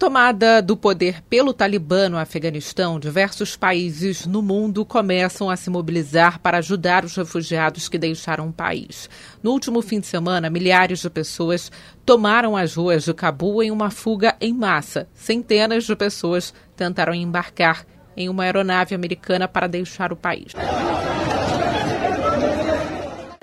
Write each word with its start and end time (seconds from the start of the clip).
Tomada 0.00 0.62
do 0.62 0.78
poder 0.78 1.22
pelo 1.28 1.52
Talibã 1.52 2.08
no 2.08 2.16
Afeganistão, 2.16 2.98
diversos 2.98 3.54
países 3.54 4.24
no 4.24 4.40
mundo 4.40 4.82
começam 4.82 5.50
a 5.50 5.56
se 5.56 5.68
mobilizar 5.68 6.40
para 6.40 6.56
ajudar 6.56 7.04
os 7.04 7.14
refugiados 7.14 7.86
que 7.86 7.98
deixaram 7.98 8.48
o 8.48 8.52
país. 8.52 9.10
No 9.42 9.50
último 9.50 9.82
fim 9.82 10.00
de 10.00 10.06
semana, 10.06 10.48
milhares 10.48 11.00
de 11.00 11.10
pessoas 11.10 11.70
tomaram 12.02 12.56
as 12.56 12.74
ruas 12.74 13.04
de 13.04 13.12
Cabul 13.12 13.62
em 13.62 13.70
uma 13.70 13.90
fuga 13.90 14.34
em 14.40 14.54
massa. 14.54 15.06
Centenas 15.12 15.84
de 15.84 15.94
pessoas 15.94 16.54
tentaram 16.74 17.12
embarcar 17.12 17.84
em 18.16 18.30
uma 18.30 18.44
aeronave 18.44 18.94
americana 18.94 19.46
para 19.46 19.66
deixar 19.66 20.14
o 20.14 20.16
país. 20.16 20.54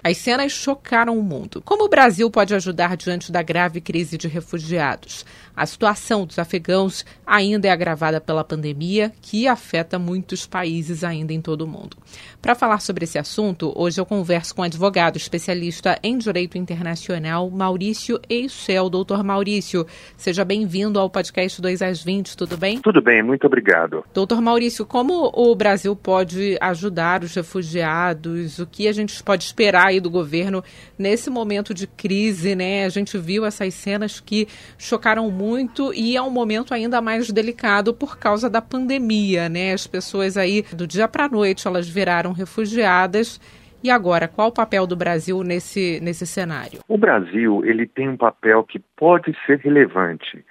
As 0.07 0.15
cenas 0.19 0.53
chocaram 0.53 1.19
o 1.19 1.21
mundo. 1.21 1.61
Como 1.65 1.83
o 1.83 1.89
Brasil 1.89 2.31
pode 2.31 2.55
ajudar 2.55 2.95
diante 2.95 3.29
da 3.29 3.41
grave 3.41 3.81
crise 3.81 4.17
de 4.17 4.25
refugiados? 4.25 5.25
A 5.53 5.65
situação 5.65 6.25
dos 6.25 6.39
afegãos 6.39 7.03
ainda 7.25 7.67
é 7.67 7.71
agravada 7.71 8.21
pela 8.21 8.43
pandemia, 8.43 9.11
que 9.21 9.47
afeta 9.47 9.99
muitos 9.99 10.45
países 10.45 11.03
ainda 11.03 11.33
em 11.33 11.41
todo 11.41 11.63
o 11.63 11.67
mundo. 11.67 11.97
Para 12.39 12.55
falar 12.55 12.79
sobre 12.79 13.03
esse 13.03 13.17
assunto, 13.17 13.73
hoje 13.75 13.99
eu 13.99 14.05
converso 14.05 14.55
com 14.55 14.61
o 14.61 14.65
advogado 14.65 15.17
especialista 15.17 15.99
em 16.01 16.17
direito 16.17 16.57
internacional, 16.57 17.49
Maurício 17.49 18.17
Eichel. 18.29 18.89
Doutor 18.89 19.23
Maurício, 19.23 19.85
seja 20.15 20.45
bem-vindo 20.45 20.99
ao 20.99 21.09
podcast 21.09 21.61
2 21.61 21.81
às 21.81 22.01
20, 22.03 22.37
tudo 22.37 22.55
bem? 22.55 22.79
Tudo 22.79 23.01
bem, 23.01 23.21
muito 23.21 23.45
obrigado. 23.47 24.05
Doutor 24.13 24.39
Maurício, 24.39 24.85
como 24.85 25.31
o 25.33 25.55
Brasil 25.55 25.95
pode 25.95 26.55
ajudar 26.61 27.23
os 27.23 27.33
refugiados? 27.33 28.59
O 28.59 28.67
que 28.67 28.87
a 28.87 28.93
gente 28.93 29.21
pode 29.23 29.43
esperar 29.43 29.91
do 29.99 30.09
governo 30.09 30.63
nesse 30.97 31.29
momento 31.29 31.73
de 31.73 31.87
crise, 31.87 32.55
né? 32.55 32.85
A 32.85 32.89
gente 32.89 33.17
viu 33.17 33.45
essas 33.45 33.73
cenas 33.73 34.19
que 34.19 34.47
chocaram 34.77 35.29
muito 35.31 35.93
e 35.93 36.15
é 36.15 36.21
um 36.21 36.29
momento 36.29 36.73
ainda 36.73 37.01
mais 37.01 37.31
delicado 37.31 37.93
por 37.93 38.17
causa 38.17 38.49
da 38.49 38.61
pandemia, 38.61 39.49
né? 39.49 39.73
As 39.73 39.87
pessoas 39.87 40.37
aí 40.37 40.63
do 40.73 40.87
dia 40.87 41.07
para 41.07 41.29
noite 41.29 41.67
elas 41.67 41.87
viraram 41.87 42.31
refugiadas. 42.31 43.39
E 43.83 43.91
agora, 43.91 44.27
qual 44.27 44.47
o 44.49 44.53
papel 44.53 44.87
do 44.87 44.95
Brasil 44.95 45.43
nesse, 45.43 45.99
nesse 46.01 46.25
cenário? 46.25 46.79
O 46.87 46.97
Brasil 46.97 47.63
ele 47.63 47.85
tem 47.85 48.09
um 48.09 48.17
papel 48.17 48.63
que 48.63 48.79
pode 48.95 49.35
ser 49.45 49.59
relevante. 49.59 50.43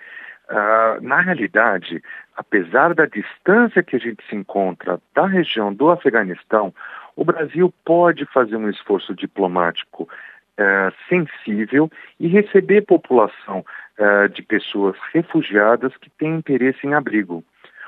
Uh, 0.48 1.02
na 1.02 1.20
realidade, 1.20 2.00
apesar 2.36 2.94
da 2.94 3.04
distância 3.04 3.82
que 3.82 3.96
a 3.96 3.98
gente 3.98 4.22
se 4.28 4.36
encontra 4.36 5.00
da 5.12 5.26
região 5.26 5.74
do 5.74 5.90
Afeganistão, 5.90 6.72
o 7.16 7.24
Brasil 7.24 7.72
pode 7.84 8.26
fazer 8.26 8.56
um 8.56 8.68
esforço 8.68 9.14
diplomático 9.14 10.02
uh, 10.04 10.94
sensível 11.08 11.90
e 12.20 12.28
receber 12.28 12.82
população 12.82 13.64
uh, 13.98 14.28
de 14.28 14.42
pessoas 14.42 14.94
refugiadas 15.12 15.96
que 15.96 16.10
têm 16.10 16.36
interesse 16.36 16.86
em 16.86 16.92
abrigo. 16.92 17.42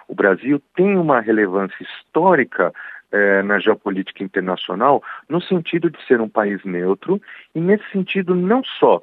O 0.08 0.14
Brasil 0.14 0.60
tem 0.74 0.96
uma 0.96 1.20
relevância 1.20 1.76
histórica 1.82 2.72
uh, 2.72 3.42
na 3.44 3.58
geopolítica 3.58 4.24
internacional 4.24 5.02
no 5.28 5.42
sentido 5.42 5.90
de 5.90 6.02
ser 6.06 6.22
um 6.22 6.28
país 6.28 6.64
neutro 6.64 7.20
e 7.54 7.60
nesse 7.60 7.84
sentido 7.92 8.34
não 8.34 8.64
só 8.64 9.00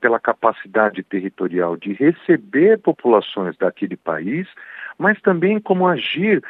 pela 0.00 0.18
capacidade 0.18 1.02
territorial 1.02 1.76
de 1.76 1.92
receber 1.92 2.78
populações 2.78 3.54
daquele 3.58 3.98
país, 3.98 4.48
mas 4.96 5.20
também 5.20 5.60
como 5.60 5.86
agir 5.86 6.42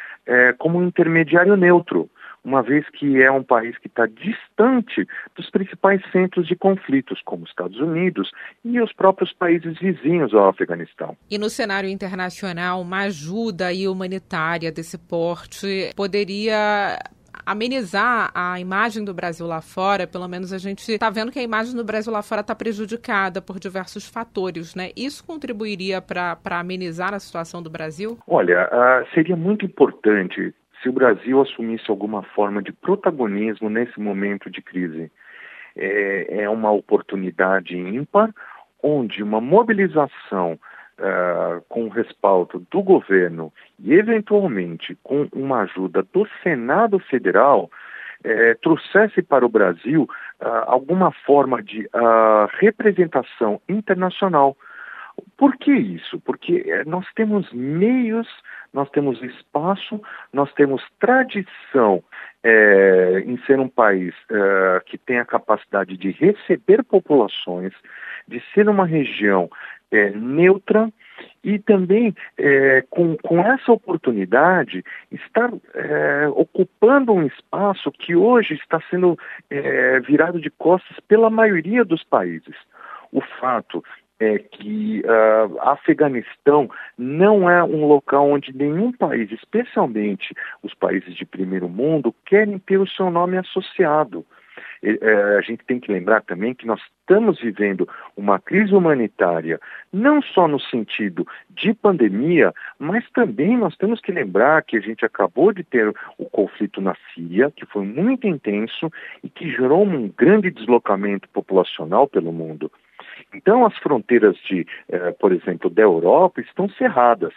como 0.57 0.79
um 0.79 0.87
intermediário 0.87 1.57
neutro 1.57 2.09
uma 2.43 2.61
vez 2.61 2.87
que 2.89 3.21
é 3.21 3.31
um 3.31 3.43
país 3.43 3.77
que 3.77 3.87
está 3.87 4.05
distante 4.05 5.07
dos 5.35 5.49
principais 5.49 6.01
centros 6.11 6.47
de 6.47 6.55
conflitos, 6.55 7.21
como 7.23 7.43
os 7.43 7.49
Estados 7.49 7.79
Unidos 7.79 8.31
e 8.63 8.81
os 8.81 8.93
próprios 8.93 9.33
países 9.33 9.77
vizinhos 9.79 10.33
ao 10.33 10.49
Afeganistão. 10.49 11.15
E 11.29 11.37
no 11.37 11.49
cenário 11.49 11.89
internacional, 11.89 12.81
uma 12.81 13.03
ajuda 13.03 13.69
humanitária 13.89 14.71
desse 14.71 14.97
porte 14.97 15.91
poderia 15.95 16.97
amenizar 17.45 18.31
a 18.33 18.59
imagem 18.59 19.03
do 19.03 19.13
Brasil 19.13 19.47
lá 19.47 19.61
fora, 19.61 20.05
pelo 20.05 20.27
menos 20.27 20.53
a 20.53 20.57
gente 20.57 20.91
está 20.91 21.09
vendo 21.09 21.31
que 21.31 21.39
a 21.39 21.43
imagem 21.43 21.75
do 21.75 21.83
Brasil 21.83 22.11
lá 22.11 22.21
fora 22.21 22.41
está 22.41 22.53
prejudicada 22.53 23.41
por 23.41 23.59
diversos 23.59 24.07
fatores, 24.07 24.75
né? 24.75 24.91
Isso 24.95 25.25
contribuiria 25.25 26.01
para 26.01 26.59
amenizar 26.59 27.13
a 27.13 27.19
situação 27.19 27.61
do 27.61 27.69
Brasil? 27.69 28.17
Olha, 28.27 28.69
uh, 28.71 29.13
seria 29.13 29.35
muito 29.35 29.65
importante 29.65 30.53
se 30.81 30.89
o 30.89 30.93
Brasil 30.93 31.41
assumisse 31.41 31.89
alguma 31.89 32.23
forma 32.23 32.61
de 32.61 32.71
protagonismo 32.71 33.69
nesse 33.69 33.99
momento 33.99 34.49
de 34.49 34.61
crise. 34.61 35.11
É, 35.75 36.43
é 36.43 36.49
uma 36.49 36.71
oportunidade 36.71 37.77
ímpar, 37.77 38.33
onde 38.81 39.21
uma 39.21 39.39
mobilização 39.39 40.53
uh, 40.53 41.61
com 41.67 41.85
o 41.85 41.89
respaldo 41.89 42.65
do 42.71 42.81
governo 42.81 43.53
e, 43.79 43.93
eventualmente, 43.93 44.97
com 45.03 45.27
uma 45.33 45.61
ajuda 45.61 46.03
do 46.13 46.27
Senado 46.43 46.99
Federal, 46.99 47.69
eh, 48.21 48.53
trouxesse 48.55 49.21
para 49.21 49.45
o 49.45 49.49
Brasil 49.49 50.03
uh, 50.03 50.45
alguma 50.67 51.09
forma 51.25 51.63
de 51.63 51.85
uh, 51.85 52.49
representação 52.59 53.61
internacional. 53.69 54.57
Por 55.37 55.55
que 55.55 55.71
isso? 55.71 56.19
Porque 56.19 56.65
eh, 56.67 56.83
nós 56.85 57.05
temos 57.15 57.49
meios 57.53 58.27
nós 58.73 58.89
temos 58.89 59.21
espaço, 59.21 60.01
nós 60.31 60.51
temos 60.53 60.83
tradição 60.99 62.03
é, 62.43 63.23
em 63.25 63.37
ser 63.45 63.59
um 63.59 63.67
país 63.67 64.13
é, 64.29 64.81
que 64.85 64.97
tem 64.97 65.19
a 65.19 65.25
capacidade 65.25 65.97
de 65.97 66.11
receber 66.11 66.83
populações, 66.83 67.73
de 68.27 68.41
ser 68.53 68.69
uma 68.69 68.85
região 68.85 69.49
é, 69.91 70.11
neutra 70.11 70.91
e 71.43 71.59
também 71.59 72.13
é, 72.37 72.83
com, 72.89 73.17
com 73.17 73.41
essa 73.41 73.71
oportunidade 73.71 74.83
estar 75.11 75.51
é, 75.73 76.27
ocupando 76.29 77.11
um 77.11 77.25
espaço 77.25 77.91
que 77.91 78.15
hoje 78.15 78.53
está 78.53 78.81
sendo 78.89 79.17
é, 79.49 79.99
virado 79.99 80.39
de 80.39 80.49
costas 80.49 80.97
pela 81.07 81.29
maioria 81.29 81.83
dos 81.83 82.03
países. 82.03 82.55
O 83.11 83.21
fato 83.21 83.83
é 84.19 84.37
que 84.39 85.01
uh, 85.01 85.59
Afeganistão 85.61 86.69
não 86.97 87.49
é 87.49 87.63
um 87.63 87.85
local 87.85 88.29
onde 88.29 88.55
nenhum 88.55 88.91
país, 88.91 89.31
especialmente 89.31 90.33
os 90.61 90.73
países 90.73 91.15
de 91.15 91.25
primeiro 91.25 91.69
mundo, 91.69 92.13
querem 92.25 92.59
ter 92.59 92.77
o 92.77 92.87
seu 92.87 93.09
nome 93.09 93.37
associado. 93.37 94.25
É, 94.81 95.37
a 95.37 95.41
gente 95.41 95.63
tem 95.65 95.79
que 95.79 95.91
lembrar 95.91 96.21
também 96.21 96.53
que 96.53 96.65
nós 96.65 96.81
estamos 97.01 97.39
vivendo 97.39 97.87
uma 98.15 98.39
crise 98.39 98.73
humanitária, 98.73 99.59
não 99.91 100.21
só 100.21 100.47
no 100.47 100.59
sentido 100.59 101.27
de 101.49 101.73
pandemia, 101.73 102.53
mas 102.77 103.09
também 103.11 103.57
nós 103.57 103.75
temos 103.75 103.99
que 103.99 104.11
lembrar 104.11 104.63
que 104.63 104.77
a 104.77 104.79
gente 104.79 105.05
acabou 105.05 105.51
de 105.51 105.63
ter 105.63 105.93
o 106.17 106.25
conflito 106.29 106.79
na 106.79 106.95
Síria, 107.13 107.51
que 107.51 107.65
foi 107.65 107.85
muito 107.85 108.27
intenso 108.27 108.89
e 109.23 109.29
que 109.29 109.49
gerou 109.49 109.83
um 109.83 110.07
grande 110.09 110.49
deslocamento 110.49 111.27
populacional 111.29 112.07
pelo 112.07 112.31
mundo. 112.31 112.71
Então, 113.33 113.65
as 113.65 113.77
fronteiras 113.77 114.35
de, 114.37 114.65
eh, 114.89 115.11
por 115.11 115.31
exemplo, 115.31 115.69
da 115.69 115.81
Europa 115.81 116.41
estão 116.41 116.69
cerradas. 116.69 117.33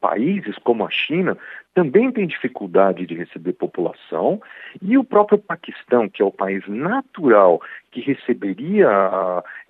Países 0.00 0.56
como 0.58 0.86
a 0.86 0.90
China 0.90 1.36
também 1.78 2.10
têm 2.10 2.26
dificuldade 2.26 3.06
de 3.06 3.14
receber 3.14 3.52
população 3.52 4.40
e 4.82 4.98
o 4.98 5.04
próprio 5.04 5.38
Paquistão, 5.38 6.08
que 6.08 6.20
é 6.20 6.24
o 6.24 6.30
país 6.30 6.66
natural 6.66 7.60
que 7.90 8.00
receberia 8.00 8.88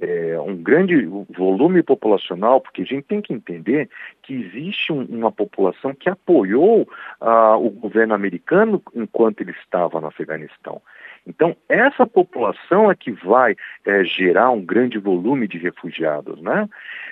é, 0.00 0.40
um 0.40 0.56
grande 0.56 1.06
volume 1.36 1.82
populacional, 1.82 2.60
porque 2.60 2.82
a 2.82 2.84
gente 2.84 3.04
tem 3.04 3.20
que 3.20 3.34
entender 3.34 3.90
que 4.22 4.34
existe 4.34 4.92
um, 4.92 5.04
uma 5.04 5.30
população 5.30 5.94
que 5.94 6.08
apoiou 6.08 6.88
uh, 7.20 7.56
o 7.56 7.70
governo 7.70 8.14
americano 8.14 8.82
enquanto 8.94 9.42
ele 9.42 9.52
estava 9.52 10.00
no 10.00 10.06
Afeganistão. 10.06 10.80
Então, 11.28 11.54
essa 11.68 12.06
população 12.06 12.90
é 12.90 12.94
que 12.94 13.12
vai 13.12 13.54
é, 13.84 14.02
gerar 14.04 14.50
um 14.50 14.64
grande 14.64 14.98
volume 14.98 15.46
de 15.46 15.58
refugiados. 15.58 16.40
Né? 16.40 16.68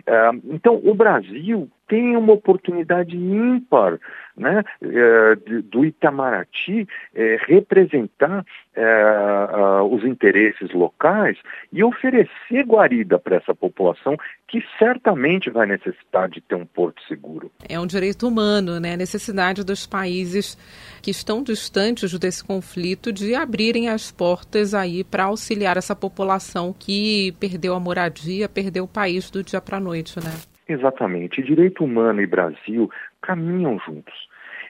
É, 0.07 0.31
então, 0.45 0.81
o 0.83 0.95
Brasil 0.95 1.69
tem 1.87 2.17
uma 2.17 2.33
oportunidade 2.33 3.17
ímpar 3.17 3.99
né, 4.37 4.63
é, 4.83 5.35
do 5.63 5.85
Itamaraty 5.85 6.87
é, 7.15 7.39
representar 7.47 8.45
é, 8.75 9.81
os 9.91 10.05
interesses 10.05 10.73
locais 10.73 11.39
e 11.73 11.83
oferecer 11.83 12.65
guarida 12.65 13.19
para 13.19 13.37
essa 13.37 13.55
população 13.55 14.17
que 14.47 14.63
certamente 14.79 15.51
vai 15.51 15.67
necessitar 15.67 16.29
de 16.29 16.41
ter 16.41 16.55
um 16.55 16.67
porto 16.67 17.03
seguro. 17.09 17.51
É 17.69 17.81
um 17.81 17.87
direito 17.87 18.29
humano, 18.29 18.79
né? 18.79 18.95
A 18.95 18.97
necessidade 18.97 19.65
dos 19.65 19.87
países 19.87 20.57
que 21.03 21.11
estão 21.11 21.43
distantes 21.43 22.17
desse 22.19 22.45
conflito 22.45 23.13
de 23.13 23.35
abrirem 23.35 23.89
as 23.89 24.13
portas 24.13 24.75
aí 24.75 25.03
para 25.03 25.25
auxiliar 25.25 25.77
essa 25.77 25.97
população 25.97 26.75
que 26.79 27.33
perdeu 27.41 27.75
a 27.75 27.81
moradia, 27.81 28.49
perdeu 28.49 28.85
o 28.85 28.89
país 28.89 29.31
do 29.31 29.43
dia 29.43 29.61
para 29.61 29.79
a 29.79 29.81
noite, 29.81 30.19
né? 30.19 30.33
Exatamente. 30.69 31.43
Direito 31.43 31.85
humano 31.85 32.21
e 32.21 32.27
Brasil 32.27 32.91
caminham 33.23 33.79
juntos. 33.79 34.29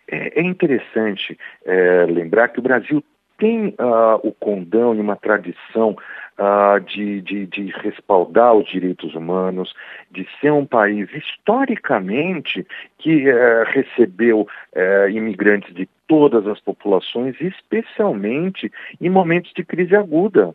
É, 0.09 0.41
é 0.41 0.43
interessante 0.43 1.39
é, 1.65 2.07
lembrar 2.07 2.49
que 2.49 2.59
o 2.59 2.63
Brasil 2.63 3.03
tem 3.39 3.69
uh, 3.69 4.19
o 4.23 4.33
condão 4.33 4.95
e 4.95 5.01
uma 5.01 5.17
tradição 5.17 5.97
uh, 6.39 6.81
de, 6.81 7.21
de, 7.21 7.47
de, 7.47 7.67
respaldar 7.83 8.55
os 8.55 8.69
direitos 8.69 9.15
humanos, 9.15 9.75
de 10.11 10.27
ser 10.41 10.53
um 10.53 10.65
país 10.65 11.09
historicamente 11.13 12.67
que 12.99 13.29
uh, 13.29 13.65
recebeu 13.67 14.43
uh, 14.75 15.09
imigrantes 15.11 15.75
de 15.75 15.89
todas 16.07 16.47
as 16.47 16.61
populações, 16.61 17.37
especialmente 17.41 18.71
em 19.01 19.11
momentos 19.11 19.53
de 19.55 19.65
crise 19.65 19.95
aguda. 19.95 20.55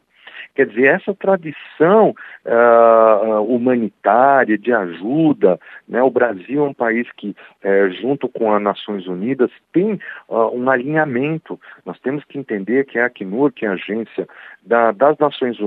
Quer 0.55 0.67
dizer, 0.67 0.85
essa 0.95 1.13
tradição 1.13 2.13
uh, 2.45 3.41
humanitária, 3.43 4.57
de 4.57 4.73
ajuda, 4.73 5.59
né? 5.87 6.01
o 6.01 6.09
Brasil 6.09 6.65
é 6.65 6.69
um 6.69 6.73
país 6.73 7.07
que, 7.17 7.29
uh, 7.29 7.91
junto 8.01 8.27
com 8.29 8.53
as 8.53 8.61
Nações 8.61 9.07
Unidas, 9.07 9.51
tem 9.73 9.99
uh, 10.27 10.55
um 10.55 10.69
alinhamento. 10.69 11.59
Nós 11.85 11.99
temos 11.99 12.23
que 12.25 12.37
entender 12.37 12.85
que 12.85 12.99
a 12.99 13.05
Acnur, 13.05 13.51
que 13.51 13.65
é 13.65 13.69
a 13.69 13.73
agência 13.73 14.27
da, 14.63 14.91
das 14.91 15.17
Nações 15.17 15.57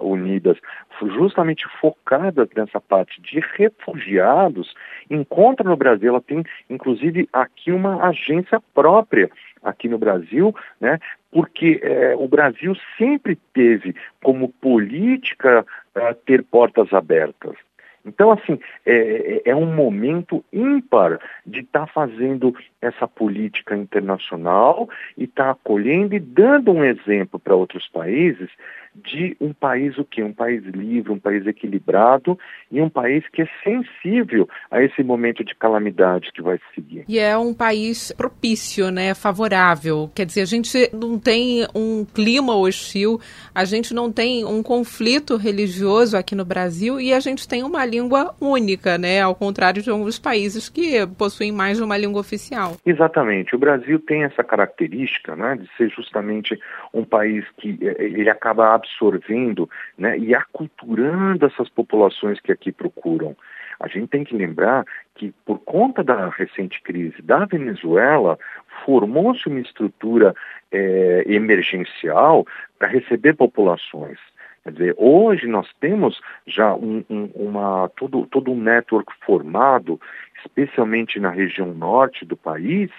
Unidas, 0.00 0.56
justamente 1.00 1.66
focada 1.80 2.48
nessa 2.56 2.80
parte 2.80 3.20
de 3.20 3.40
refugiados, 3.56 4.74
encontra 5.10 5.68
no 5.68 5.76
Brasil, 5.76 6.10
ela 6.10 6.20
tem 6.20 6.44
inclusive 6.70 7.28
aqui 7.32 7.72
uma 7.72 8.08
agência 8.08 8.60
própria 8.74 9.30
aqui 9.62 9.88
no 9.88 9.98
Brasil, 9.98 10.54
né, 10.80 10.98
porque 11.32 11.80
é, 11.82 12.14
o 12.14 12.28
Brasil 12.28 12.76
sempre 12.98 13.36
teve 13.54 13.96
como 14.22 14.50
política 14.50 15.66
é, 15.94 16.12
ter 16.12 16.44
portas 16.44 16.92
abertas. 16.92 17.56
Então, 18.04 18.32
assim, 18.32 18.58
é, 18.84 19.40
é, 19.46 19.50
é 19.50 19.56
um 19.56 19.72
momento 19.74 20.44
ímpar 20.52 21.20
de 21.46 21.60
estar 21.60 21.86
tá 21.86 21.92
fazendo 21.92 22.54
essa 22.80 23.06
política 23.06 23.76
internacional 23.76 24.88
e 25.16 25.24
estar 25.24 25.44
tá 25.44 25.50
acolhendo 25.52 26.14
e 26.14 26.20
dando 26.20 26.72
um 26.72 26.84
exemplo 26.84 27.38
para 27.38 27.54
outros 27.54 27.88
países 27.88 28.50
de 28.94 29.36
um 29.40 29.52
país 29.52 29.96
o 29.96 30.04
quê? 30.04 30.22
Um 30.22 30.32
país 30.32 30.62
livre, 30.64 31.12
um 31.12 31.18
país 31.18 31.46
equilibrado 31.46 32.38
e 32.70 32.80
um 32.80 32.88
país 32.88 33.24
que 33.32 33.42
é 33.42 33.48
sensível 33.64 34.48
a 34.70 34.82
esse 34.82 35.02
momento 35.02 35.42
de 35.44 35.54
calamidade 35.54 36.30
que 36.32 36.42
vai 36.42 36.58
seguir. 36.74 37.04
E 37.08 37.18
é 37.18 37.36
um 37.36 37.54
país 37.54 38.12
propício, 38.12 38.90
né, 38.90 39.14
favorável. 39.14 40.10
Quer 40.14 40.26
dizer, 40.26 40.42
a 40.42 40.46
gente 40.46 40.90
não 40.92 41.18
tem 41.18 41.66
um 41.74 42.04
clima 42.04 42.54
hostil, 42.54 43.18
a 43.54 43.64
gente 43.64 43.94
não 43.94 44.12
tem 44.12 44.44
um 44.44 44.62
conflito 44.62 45.36
religioso 45.36 46.16
aqui 46.16 46.34
no 46.34 46.44
Brasil 46.44 47.00
e 47.00 47.12
a 47.12 47.20
gente 47.20 47.48
tem 47.48 47.62
uma 47.62 47.86
língua 47.86 48.34
única, 48.40 48.98
né, 48.98 49.22
ao 49.22 49.34
contrário 49.34 49.82
de 49.82 49.90
alguns 49.90 50.18
países 50.18 50.68
que 50.68 51.06
possuem 51.18 51.50
mais 51.50 51.78
de 51.78 51.82
uma 51.82 51.96
língua 51.96 52.20
oficial. 52.20 52.76
Exatamente. 52.84 53.54
O 53.54 53.58
Brasil 53.58 53.98
tem 54.00 54.24
essa 54.24 54.44
característica, 54.44 55.34
né, 55.34 55.56
de 55.56 55.68
ser 55.76 55.88
justamente 55.90 56.58
um 56.92 57.04
país 57.04 57.44
que 57.58 57.78
eh, 57.80 57.96
ele 57.98 58.28
acaba 58.28 58.81
absorvendo 58.82 59.68
né, 59.96 60.18
e 60.18 60.34
aculturando 60.34 61.46
essas 61.46 61.68
populações 61.68 62.40
que 62.40 62.52
aqui 62.52 62.72
procuram. 62.72 63.36
A 63.80 63.88
gente 63.88 64.08
tem 64.08 64.24
que 64.24 64.36
lembrar 64.36 64.84
que, 65.14 65.32
por 65.44 65.58
conta 65.58 66.04
da 66.04 66.28
recente 66.28 66.80
crise 66.82 67.20
da 67.22 67.44
Venezuela, 67.44 68.38
formou-se 68.84 69.46
uma 69.48 69.60
estrutura 69.60 70.34
é, 70.70 71.24
emergencial 71.26 72.46
para 72.78 72.88
receber 72.88 73.34
populações. 73.34 74.18
Quer 74.62 74.72
dizer, 74.72 74.94
hoje 74.96 75.48
nós 75.48 75.68
temos 75.80 76.20
já 76.46 76.72
um, 76.74 77.04
um, 77.10 77.24
uma, 77.34 77.90
todo, 77.96 78.26
todo 78.26 78.52
um 78.52 78.60
network 78.60 79.12
formado, 79.26 80.00
especialmente 80.38 81.18
na 81.18 81.30
região 81.30 81.74
norte 81.74 82.24
do 82.24 82.36
país, 82.36 82.90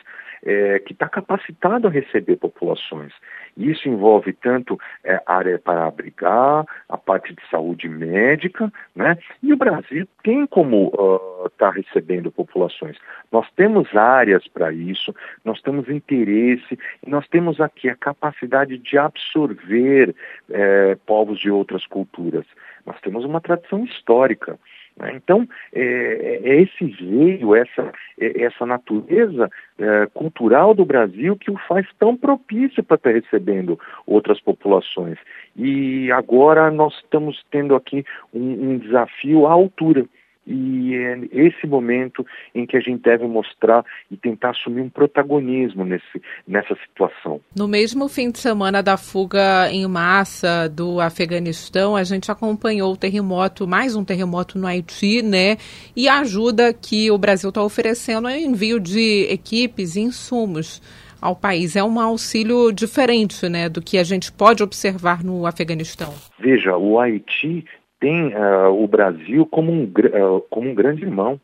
é, 0.45 0.79
que 0.79 0.93
está 0.93 1.07
capacitado 1.07 1.87
a 1.87 1.91
receber 1.91 2.35
populações. 2.35 3.13
Isso 3.55 3.87
envolve 3.87 4.33
tanto 4.33 4.79
é, 5.03 5.21
área 5.25 5.59
para 5.59 5.85
abrigar, 5.85 6.65
a 6.89 6.97
parte 6.97 7.33
de 7.33 7.41
saúde 7.49 7.87
médica, 7.87 8.71
né? 8.95 9.17
E 9.41 9.53
o 9.53 9.57
Brasil 9.57 10.07
tem 10.23 10.45
como 10.47 10.87
estar 10.87 11.45
uh, 11.45 11.49
tá 11.57 11.69
recebendo 11.69 12.31
populações. 12.31 12.97
Nós 13.31 13.47
temos 13.55 13.95
áreas 13.95 14.47
para 14.47 14.71
isso, 14.71 15.13
nós 15.45 15.61
temos 15.61 15.87
interesse, 15.89 16.77
e 17.05 17.09
nós 17.09 17.27
temos 17.27 17.61
aqui 17.61 17.89
a 17.89 17.95
capacidade 17.95 18.77
de 18.77 18.97
absorver 18.97 20.15
é, 20.49 20.95
povos 21.05 21.39
de 21.39 21.49
outras 21.49 21.85
culturas. 21.85 22.45
Nós 22.85 22.99
temos 23.01 23.23
uma 23.23 23.39
tradição 23.39 23.83
histórica. 23.85 24.59
Né? 24.97 25.13
Então, 25.15 25.47
é, 25.73 26.39
é, 26.43 26.61
esse 26.61 26.85
veio, 26.85 27.55
essa, 27.55 27.91
é, 28.19 28.43
essa 28.43 28.65
natureza 28.65 29.49
é, 29.77 30.07
cultural 30.13 30.73
do 30.73 30.85
Brasil 30.85 31.35
que 31.35 31.51
o 31.51 31.57
faz 31.67 31.87
tão 31.99 32.15
propício 32.15 32.83
para 32.83 32.95
estar 32.95 33.11
recebendo 33.11 33.79
outras 34.05 34.39
populações. 34.39 35.17
E 35.55 36.11
agora 36.11 36.69
nós 36.71 36.93
estamos 36.95 37.43
tendo 37.51 37.75
aqui 37.75 38.05
um, 38.33 38.71
um 38.71 38.77
desafio 38.77 39.47
à 39.47 39.51
altura. 39.51 40.05
E 40.45 40.93
é 40.95 41.19
esse 41.31 41.65
momento 41.65 42.25
em 42.53 42.65
que 42.65 42.75
a 42.75 42.79
gente 42.79 43.01
deve 43.01 43.25
mostrar 43.25 43.85
e 44.11 44.17
tentar 44.17 44.49
assumir 44.49 44.81
um 44.81 44.89
protagonismo 44.89 45.85
nesse, 45.85 46.21
nessa 46.47 46.75
situação. 46.87 47.39
No 47.55 47.67
mesmo 47.67 48.09
fim 48.09 48.29
de 48.29 48.39
semana 48.39 48.83
da 48.83 48.97
fuga 48.97 49.71
em 49.71 49.87
massa 49.87 50.67
do 50.67 50.99
Afeganistão, 50.99 51.95
a 51.95 52.03
gente 52.03 52.29
acompanhou 52.29 52.91
o 52.91 52.97
terremoto, 52.97 53.67
mais 53.67 53.95
um 53.95 54.03
terremoto 54.03 54.57
no 54.57 54.67
Haiti, 54.67 55.21
né? 55.21 55.57
E 55.95 56.07
a 56.09 56.19
ajuda 56.19 56.73
que 56.73 57.09
o 57.09 57.17
Brasil 57.17 57.49
está 57.49 57.63
oferecendo 57.63 58.27
é 58.27 58.39
envio 58.39 58.79
de 58.79 59.27
equipes 59.29 59.95
e 59.95 60.01
insumos 60.01 60.81
ao 61.21 61.37
país. 61.37 61.77
É 61.77 61.83
um 61.83 61.99
auxílio 62.01 62.69
diferente, 62.73 63.47
né, 63.47 63.69
do 63.69 63.81
que 63.81 63.97
a 63.97 64.03
gente 64.03 64.29
pode 64.29 64.61
observar 64.61 65.23
no 65.23 65.45
Afeganistão. 65.45 66.13
Veja, 66.37 66.75
o 66.75 66.99
Haiti 66.99 67.65
tem 68.03 68.35
uh, 68.35 68.83
o 68.83 68.85
Brasil 68.85 69.45
como 69.45 69.71
um, 69.71 69.85
uh, 69.85 70.41
como 70.49 70.69
um 70.69 70.75
grande 70.75 71.03
irmão. 71.03 71.39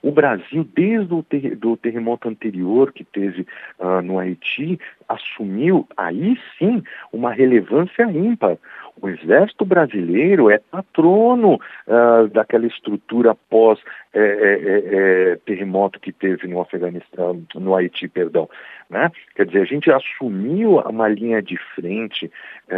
O 0.00 0.10
Brasil, 0.10 0.66
desde 0.74 1.12
o 1.12 1.22
ter, 1.22 1.54
do 1.54 1.76
terremoto 1.76 2.30
anterior 2.30 2.92
que 2.92 3.04
teve 3.04 3.46
uh, 3.78 4.00
no 4.00 4.18
Haiti, 4.18 4.80
assumiu 5.06 5.86
aí 5.98 6.38
sim 6.58 6.82
uma 7.12 7.30
relevância 7.30 8.04
ímpar. 8.04 8.56
O 9.00 9.08
Exército 9.08 9.64
Brasileiro 9.64 10.50
é 10.50 10.58
patrono 10.58 11.54
uh, 11.54 12.28
daquela 12.32 12.66
estrutura 12.66 13.34
pós 13.34 13.78
é, 14.12 14.20
é, 14.20 15.32
é, 15.32 15.36
terremoto 15.44 16.00
que 16.00 16.12
teve 16.12 16.48
no 16.48 16.60
Afeganistão, 16.60 17.42
no 17.54 17.74
Haiti, 17.74 18.08
perdão. 18.08 18.48
Né? 18.88 19.10
Quer 19.34 19.46
dizer, 19.46 19.60
a 19.62 19.66
gente 19.66 19.90
assumiu 19.90 20.78
uma 20.78 21.08
linha 21.08 21.42
de 21.42 21.56
frente 21.74 22.30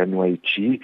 no 0.08 0.22
Haiti 0.22 0.80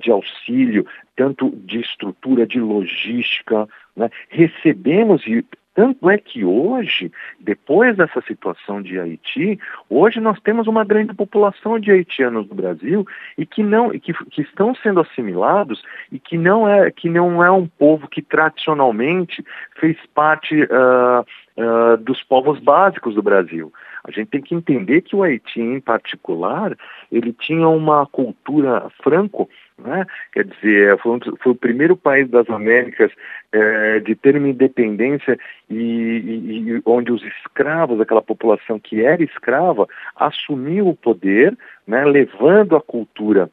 de 0.00 0.10
auxílio, 0.12 0.86
tanto 1.16 1.50
de 1.50 1.80
estrutura 1.80 2.46
de 2.46 2.60
logística, 2.60 3.68
né? 3.96 4.08
recebemos 4.28 5.26
e 5.26 5.44
tanto 5.74 6.08
é 6.08 6.16
que 6.16 6.44
hoje, 6.44 7.10
depois 7.40 7.96
dessa 7.96 8.20
situação 8.22 8.80
de 8.80 8.98
Haiti, 8.98 9.58
hoje 9.90 10.20
nós 10.20 10.38
temos 10.40 10.68
uma 10.68 10.84
grande 10.84 11.12
população 11.12 11.80
de 11.80 11.90
haitianos 11.90 12.48
no 12.48 12.54
Brasil 12.54 13.04
e 13.36 13.44
que 13.44 13.62
não 13.62 13.90
que, 13.90 14.12
que 14.12 14.42
estão 14.42 14.74
sendo 14.76 15.00
assimilados 15.00 15.82
e 16.12 16.18
que 16.18 16.38
não 16.38 16.68
é 16.68 16.90
que 16.90 17.10
não 17.10 17.44
é 17.44 17.50
um 17.50 17.66
povo 17.66 18.06
que 18.08 18.22
tradicionalmente 18.22 19.44
fez 19.80 19.96
parte 20.14 20.62
uh, 20.62 21.26
uh, 21.58 21.96
dos 21.98 22.22
povos 22.22 22.60
básicos 22.60 23.16
do 23.16 23.22
Brasil. 23.22 23.72
A 24.04 24.10
gente 24.10 24.28
tem 24.28 24.42
que 24.42 24.54
entender 24.54 25.00
que 25.00 25.16
o 25.16 25.22
Haiti, 25.22 25.60
em 25.60 25.80
particular, 25.80 26.76
ele 27.10 27.32
tinha 27.32 27.66
uma 27.68 28.06
cultura 28.06 28.90
franco 29.02 29.48
né? 29.78 30.06
Quer 30.32 30.44
dizer, 30.44 30.98
foi, 30.98 31.12
um, 31.16 31.36
foi, 31.38 31.52
o 31.52 31.56
primeiro 31.56 31.96
país 31.96 32.28
das 32.28 32.48
Américas 32.48 33.10
é, 33.52 34.00
de 34.00 34.14
ter 34.14 34.36
uma 34.36 34.48
independência 34.48 35.38
e, 35.68 35.74
e, 35.74 36.70
e, 36.70 36.82
onde 36.84 37.12
os 37.12 37.22
escravos, 37.24 38.00
aquela 38.00 38.22
população 38.22 38.78
que 38.78 39.04
era 39.04 39.22
escrava, 39.22 39.86
assumiu 40.16 40.88
o 40.88 40.96
poder, 40.96 41.56
né, 41.86 42.04
levando 42.04 42.76
a 42.76 42.80
cultura 42.80 43.50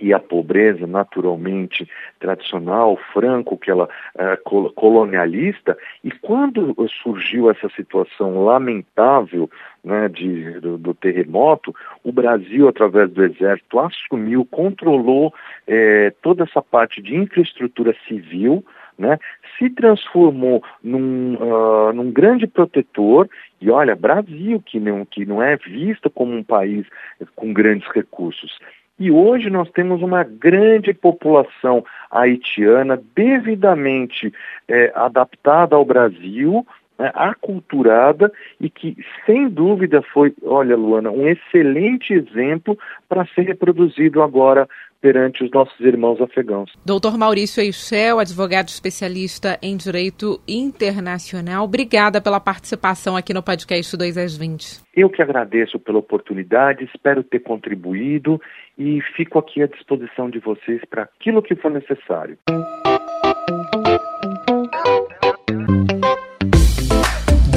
e 0.00 0.12
a 0.12 0.18
pobreza 0.18 0.86
naturalmente 0.86 1.88
tradicional, 2.18 2.98
franco, 3.12 3.56
que 3.56 3.70
ela 3.70 3.88
é, 4.16 4.36
colonialista, 4.74 5.76
e 6.02 6.10
quando 6.10 6.74
surgiu 7.02 7.50
essa 7.50 7.68
situação 7.70 8.44
lamentável 8.44 9.50
né, 9.84 10.08
de, 10.08 10.60
do, 10.60 10.76
do, 10.76 10.94
terremoto, 10.94 11.74
o 12.02 12.10
Brasil, 12.10 12.68
através 12.68 13.10
do 13.10 13.24
Exército, 13.24 13.78
assumiu, 13.78 14.44
controlou 14.44 15.32
é, 15.66 16.12
toda 16.22 16.44
essa 16.44 16.60
parte 16.60 17.00
de 17.00 17.14
infraestrutura 17.14 17.94
civil, 18.08 18.64
né, 18.98 19.18
se 19.58 19.68
transformou 19.70 20.62
num, 20.82 21.34
uh, 21.34 21.92
num 21.92 22.10
grande 22.10 22.46
protetor, 22.46 23.28
e 23.60 23.70
olha, 23.70 23.94
Brasil, 23.94 24.62
que 24.64 24.80
não, 24.80 25.04
que 25.04 25.24
não 25.24 25.42
é 25.42 25.56
visto 25.56 26.10
como 26.10 26.34
um 26.34 26.42
país 26.42 26.86
com 27.34 27.52
grandes 27.52 27.86
recursos, 27.92 28.58
e 28.98 29.10
hoje 29.10 29.50
nós 29.50 29.70
temos 29.70 30.02
uma 30.02 30.24
grande 30.24 30.94
população 30.94 31.84
haitiana 32.10 33.00
devidamente 33.14 34.32
é, 34.66 34.90
adaptada 34.94 35.76
ao 35.76 35.84
Brasil, 35.84 36.66
né, 36.98 37.10
aculturada 37.14 38.32
e 38.58 38.70
que, 38.70 38.96
sem 39.26 39.48
dúvida, 39.48 40.00
foi, 40.00 40.34
olha, 40.42 40.76
Luana, 40.76 41.10
um 41.10 41.28
excelente 41.28 42.14
exemplo 42.14 42.78
para 43.06 43.26
ser 43.26 43.42
reproduzido 43.42 44.22
agora 44.22 44.66
perante 45.06 45.44
os 45.44 45.50
nossos 45.52 45.78
irmãos 45.78 46.20
afegãos. 46.20 46.72
Doutor 46.84 47.16
Maurício 47.16 47.62
Eixel, 47.62 48.18
advogado 48.18 48.66
especialista 48.66 49.56
em 49.62 49.76
direito 49.76 50.40
internacional, 50.48 51.62
obrigada 51.62 52.20
pela 52.20 52.40
participação 52.40 53.16
aqui 53.16 53.32
no 53.32 53.40
podcast 53.40 53.96
2 53.96 54.18
às 54.18 54.36
20. 54.36 54.80
Eu 54.96 55.08
que 55.08 55.22
agradeço 55.22 55.78
pela 55.78 55.98
oportunidade, 55.98 56.90
espero 56.92 57.22
ter 57.22 57.38
contribuído 57.38 58.40
e 58.76 59.00
fico 59.16 59.38
aqui 59.38 59.62
à 59.62 59.68
disposição 59.68 60.28
de 60.28 60.40
vocês 60.40 60.80
para 60.90 61.04
aquilo 61.04 61.40
que 61.40 61.54
for 61.54 61.70
necessário. 61.70 62.36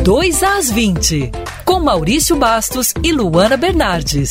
Dois 0.05 0.43
às 0.43 0.71
20, 0.71 1.31
com 1.65 1.79
Maurício 1.79 2.35
Bastos 2.35 2.93
e 3.03 3.11
Luana 3.11 3.57
Bernardes. 3.57 4.29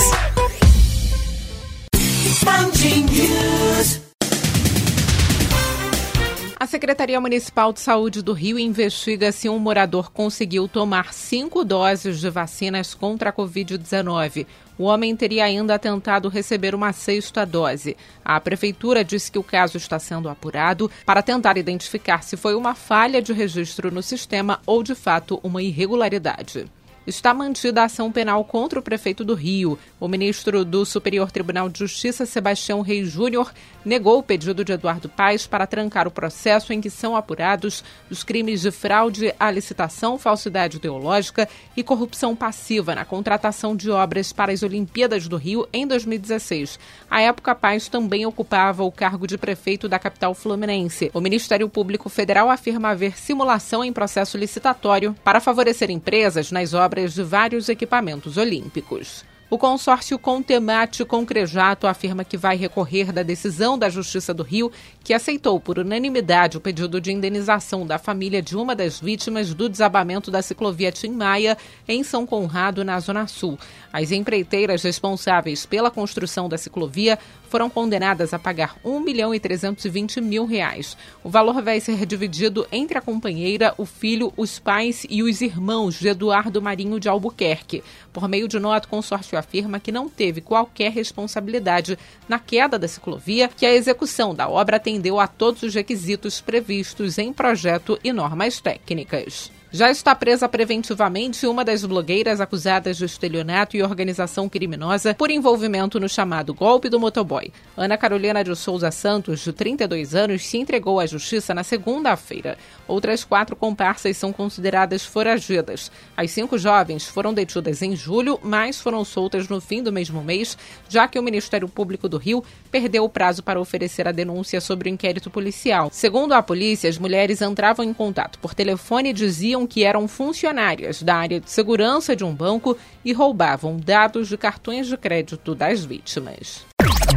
A 6.60 6.66
Secretaria 6.66 7.18
Municipal 7.18 7.72
de 7.72 7.80
Saúde 7.80 8.20
do 8.20 8.34
Rio 8.34 8.58
investiga 8.58 9.32
se 9.32 9.48
um 9.48 9.58
morador 9.58 10.10
conseguiu 10.10 10.68
tomar 10.68 11.14
cinco 11.14 11.64
doses 11.64 12.20
de 12.20 12.28
vacinas 12.28 12.92
contra 12.92 13.30
a 13.30 13.32
Covid-19. 13.32 14.46
O 14.76 14.84
homem 14.84 15.16
teria 15.16 15.44
ainda 15.44 15.78
tentado 15.78 16.28
receber 16.28 16.74
uma 16.74 16.92
sexta 16.92 17.46
dose. 17.46 17.96
A 18.22 18.38
prefeitura 18.38 19.02
disse 19.02 19.32
que 19.32 19.38
o 19.38 19.42
caso 19.42 19.78
está 19.78 19.98
sendo 19.98 20.28
apurado 20.28 20.90
para 21.06 21.22
tentar 21.22 21.56
identificar 21.56 22.22
se 22.22 22.36
foi 22.36 22.54
uma 22.54 22.74
falha 22.74 23.22
de 23.22 23.32
registro 23.32 23.90
no 23.90 24.02
sistema 24.02 24.60
ou, 24.66 24.82
de 24.82 24.94
fato, 24.94 25.40
uma 25.42 25.62
irregularidade 25.62 26.68
está 27.08 27.32
mantida 27.32 27.80
a 27.80 27.84
ação 27.84 28.12
penal 28.12 28.44
contra 28.44 28.78
o 28.78 28.82
prefeito 28.82 29.24
do 29.24 29.34
Rio. 29.34 29.78
O 29.98 30.06
ministro 30.06 30.64
do 30.64 30.84
Superior 30.84 31.32
Tribunal 31.32 31.68
de 31.68 31.78
Justiça, 31.78 32.26
Sebastião 32.26 32.82
Reis 32.82 33.08
Júnior, 33.08 33.50
negou 33.84 34.18
o 34.18 34.22
pedido 34.22 34.62
de 34.62 34.72
Eduardo 34.72 35.08
Paes 35.08 35.46
para 35.46 35.66
trancar 35.66 36.06
o 36.06 36.10
processo 36.10 36.72
em 36.72 36.80
que 36.80 36.90
são 36.90 37.16
apurados 37.16 37.82
os 38.10 38.22
crimes 38.22 38.60
de 38.60 38.70
fraude 38.70 39.34
à 39.40 39.50
licitação, 39.50 40.18
falsidade 40.18 40.76
ideológica 40.76 41.48
e 41.74 41.82
corrupção 41.82 42.36
passiva 42.36 42.94
na 42.94 43.06
contratação 43.06 43.74
de 43.74 43.90
obras 43.90 44.30
para 44.30 44.52
as 44.52 44.62
Olimpíadas 44.62 45.26
do 45.26 45.36
Rio 45.38 45.66
em 45.72 45.86
2016. 45.86 46.78
À 47.10 47.22
época, 47.22 47.54
Paes 47.54 47.88
também 47.88 48.26
ocupava 48.26 48.84
o 48.84 48.92
cargo 48.92 49.26
de 49.26 49.38
prefeito 49.38 49.88
da 49.88 49.98
capital 49.98 50.34
fluminense. 50.34 51.10
O 51.14 51.20
Ministério 51.20 51.68
Público 51.68 52.10
Federal 52.10 52.50
afirma 52.50 52.90
haver 52.90 53.18
simulação 53.18 53.82
em 53.82 53.92
processo 53.92 54.36
licitatório 54.36 55.16
para 55.24 55.40
favorecer 55.40 55.90
empresas 55.90 56.52
nas 56.52 56.74
obras 56.74 56.97
obras 56.98 57.14
de 57.14 57.22
vários 57.22 57.68
equipamentos 57.68 58.36
olímpicos. 58.36 59.24
O 59.50 59.56
consórcio 59.56 60.18
Contemate 60.18 61.06
Concrejato 61.06 61.86
afirma 61.86 62.22
que 62.22 62.36
vai 62.36 62.54
recorrer 62.54 63.10
da 63.10 63.22
decisão 63.22 63.78
da 63.78 63.88
Justiça 63.88 64.34
do 64.34 64.42
Rio, 64.42 64.70
que 65.02 65.14
aceitou 65.14 65.58
por 65.58 65.78
unanimidade 65.78 66.58
o 66.58 66.60
pedido 66.60 67.00
de 67.00 67.10
indenização 67.10 67.86
da 67.86 67.98
família 67.98 68.42
de 68.42 68.54
uma 68.54 68.76
das 68.76 69.00
vítimas 69.00 69.54
do 69.54 69.66
desabamento 69.66 70.30
da 70.30 70.42
ciclovia 70.42 70.92
Tim 70.92 71.12
Maia 71.12 71.56
em 71.88 72.04
São 72.04 72.26
Conrado, 72.26 72.84
na 72.84 73.00
Zona 73.00 73.26
Sul. 73.26 73.58
As 73.90 74.12
empreiteiras 74.12 74.82
responsáveis 74.82 75.64
pela 75.64 75.90
construção 75.90 76.46
da 76.46 76.58
ciclovia 76.58 77.18
foram 77.48 77.70
condenadas 77.70 78.34
a 78.34 78.38
pagar 78.38 78.76
1 78.84 79.00
milhão 79.00 79.34
e 79.34 79.40
320 79.40 80.20
mil 80.20 80.44
reais. 80.44 80.94
O 81.24 81.30
valor 81.30 81.62
vai 81.62 81.80
ser 81.80 82.04
dividido 82.04 82.66
entre 82.70 82.98
a 82.98 83.00
companheira, 83.00 83.72
o 83.78 83.86
filho, 83.86 84.30
os 84.36 84.58
pais 84.58 85.06
e 85.08 85.22
os 85.22 85.40
irmãos 85.40 85.98
de 85.98 86.08
Eduardo 86.08 86.60
Marinho 86.60 87.00
de 87.00 87.08
Albuquerque. 87.08 87.82
Por 88.12 88.28
meio 88.28 88.46
de 88.46 88.58
nota, 88.58 88.86
o 88.86 88.90
consórcio 88.90 89.37
afirma 89.38 89.80
que 89.80 89.92
não 89.92 90.08
teve 90.08 90.40
qualquer 90.40 90.92
responsabilidade 90.92 91.98
na 92.28 92.38
queda 92.38 92.78
da 92.78 92.88
ciclovia, 92.88 93.48
que 93.48 93.64
a 93.64 93.72
execução 93.72 94.34
da 94.34 94.48
obra 94.48 94.76
atendeu 94.76 95.18
a 95.18 95.26
todos 95.26 95.62
os 95.62 95.74
requisitos 95.74 96.40
previstos 96.40 97.16
em 97.18 97.32
projeto 97.32 97.98
e 98.04 98.12
normas 98.12 98.60
técnicas. 98.60 99.50
Já 99.70 99.90
está 99.90 100.14
presa 100.14 100.48
preventivamente 100.48 101.46
uma 101.46 101.62
das 101.62 101.84
blogueiras 101.84 102.40
acusadas 102.40 102.96
de 102.96 103.04
estelionato 103.04 103.76
e 103.76 103.82
organização 103.82 104.48
criminosa 104.48 105.12
por 105.12 105.30
envolvimento 105.30 106.00
no 106.00 106.08
chamado 106.08 106.54
golpe 106.54 106.88
do 106.88 106.98
motoboy. 106.98 107.52
Ana 107.76 107.98
Carolina 107.98 108.42
de 108.42 108.56
Souza 108.56 108.90
Santos, 108.90 109.40
de 109.40 109.52
32 109.52 110.14
anos, 110.14 110.46
se 110.46 110.56
entregou 110.56 110.98
à 110.98 111.04
justiça 111.04 111.52
na 111.52 111.62
segunda-feira. 111.62 112.56
Outras 112.88 113.22
quatro 113.22 113.54
comparsas 113.54 114.16
são 114.16 114.32
consideradas 114.32 115.04
foragidas. 115.04 115.92
As 116.16 116.30
cinco 116.30 116.56
jovens 116.56 117.06
foram 117.06 117.34
detidas 117.34 117.82
em 117.82 117.94
julho, 117.94 118.40
mas 118.42 118.80
foram 118.80 119.04
soltas 119.04 119.46
no 119.46 119.60
fim 119.60 119.82
do 119.82 119.92
mesmo 119.92 120.24
mês, 120.24 120.56
já 120.88 121.06
que 121.06 121.18
o 121.18 121.22
Ministério 121.22 121.68
Público 121.68 122.08
do 122.08 122.16
Rio 122.16 122.42
perdeu 122.70 123.04
o 123.04 123.08
prazo 123.08 123.42
para 123.42 123.60
oferecer 123.60 124.08
a 124.08 124.12
denúncia 124.12 124.60
sobre 124.60 124.88
o 124.88 124.92
inquérito 124.92 125.30
policial. 125.30 125.90
Segundo 125.92 126.32
a 126.32 126.42
polícia, 126.42 126.88
as 126.88 126.98
mulheres 126.98 127.42
entravam 127.42 127.84
em 127.84 127.92
contato 127.92 128.38
por 128.38 128.54
telefone 128.54 129.10
e 129.10 129.12
diziam 129.12 129.66
que 129.66 129.84
eram 129.84 130.08
funcionárias 130.08 131.02
da 131.02 131.16
área 131.16 131.40
de 131.40 131.50
segurança 131.50 132.16
de 132.16 132.24
um 132.24 132.34
banco 132.34 132.76
e 133.04 133.12
roubavam 133.12 133.76
dados 133.76 134.28
de 134.28 134.38
cartões 134.38 134.86
de 134.86 134.96
crédito 134.96 135.54
das 135.54 135.84
vítimas. 135.84 136.64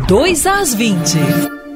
2 0.08 0.46
às 0.46 0.74
20. 0.74 1.71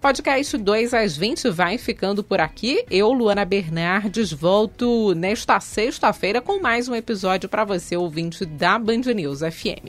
Podcast 0.00 0.56
2 0.56 0.94
às 0.94 1.16
20 1.16 1.50
vai 1.50 1.76
ficando 1.76 2.22
por 2.22 2.38
aqui. 2.40 2.84
Eu, 2.88 3.10
Luana 3.12 3.44
Bernardes, 3.44 4.32
volto 4.32 5.12
nesta 5.14 5.58
sexta-feira 5.58 6.40
com 6.40 6.60
mais 6.60 6.88
um 6.88 6.94
episódio 6.94 7.48
para 7.48 7.64
você, 7.64 7.96
ouvinte 7.96 8.44
da 8.44 8.78
Band 8.78 9.12
News 9.12 9.40
FM. 9.40 9.86